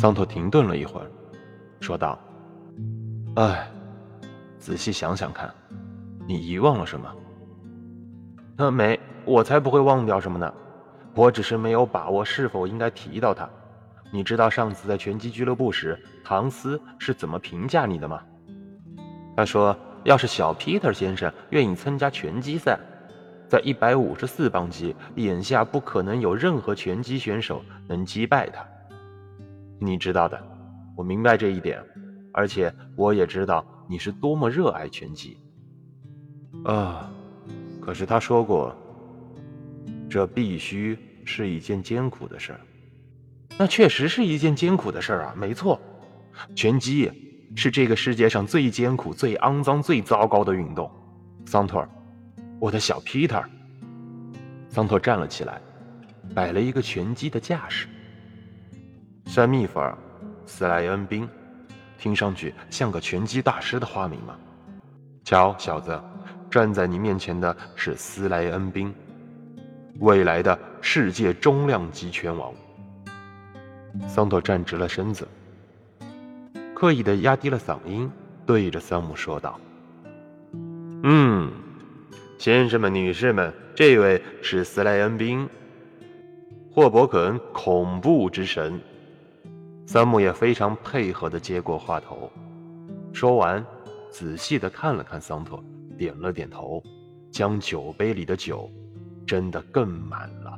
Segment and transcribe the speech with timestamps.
[0.00, 1.10] 桑托停顿了一会儿，
[1.80, 2.16] 说道
[3.34, 3.68] ：“哎，
[4.56, 5.52] 仔细想想看，
[6.24, 7.12] 你遗忘了什么
[8.58, 10.54] ？”“呃，没，我才不会忘掉什么呢。
[11.16, 13.50] 我只是没有把握是否应该提到他。
[14.12, 18.22] 你知道上次在拳击俱乐部时，唐斯是怎么评价你的吗？
[19.36, 22.78] 他说，要是小皮特先生愿意参加拳击赛，
[23.48, 28.64] 在一百五十四磅级，眼下不可能有任何拳击选手能击败他。”
[29.78, 30.40] 你知道的，
[30.96, 31.82] 我明白这一点，
[32.32, 35.38] 而且我也知道你是多么热爱拳击。
[36.64, 37.10] 啊，
[37.80, 38.74] 可是他说过，
[40.10, 42.60] 这必须是一件艰苦的事儿。
[43.56, 45.80] 那确实是一件艰苦的事儿啊，没错，
[46.54, 47.10] 拳击
[47.54, 50.90] 是这个世界上最艰苦、最肮脏、最糟糕的运动。
[51.46, 51.88] 桑托尔，
[52.60, 53.42] 我的小皮特。
[54.68, 55.60] 桑托站了起来，
[56.34, 57.88] 摆了一个拳击的架势。
[59.38, 59.96] 山密弗尔·
[60.50, 61.28] 斯莱恩兵，
[61.96, 64.36] 听上去像个拳击大师的花名吗？
[65.22, 65.96] 瞧，小子，
[66.50, 68.92] 站在你面前的是斯莱恩兵，
[70.00, 72.52] 未来的世界中量级拳王。
[74.08, 75.28] 桑托站直了身子，
[76.74, 78.10] 刻意的压低了嗓音，
[78.44, 79.56] 对着桑姆说道
[81.04, 81.48] ：“嗯，
[82.38, 85.48] 先生们、女士们，这位是斯莱恩兵，
[86.72, 88.80] 霍伯肯恐怖之神。”
[89.90, 92.30] 三木也非常配合地接过话头，
[93.10, 93.64] 说完，
[94.10, 95.58] 仔细地看了看桑特，
[95.96, 96.82] 点了点头，
[97.32, 98.70] 将酒杯里的酒
[99.26, 100.52] 斟得更满了。